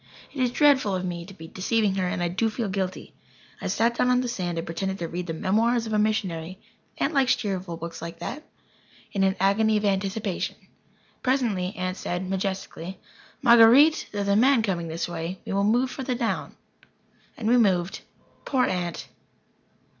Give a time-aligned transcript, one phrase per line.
[0.33, 3.13] It is dreadful of me to be deceiving her and I do feel guilty.
[3.61, 6.59] I sat down on the sand and pretended to read the "Memoirs of a Missionary"
[6.97, 8.41] Aunt likes cheerful books like that
[9.11, 10.55] in an agony of anticipation.
[11.21, 12.97] Presently Aunt said, majestically:
[13.45, 15.37] "Marguer_ite_, there is a man coming this way.
[15.45, 16.55] We will move further down."
[17.37, 18.01] And we moved.
[18.43, 19.07] Poor Aunt!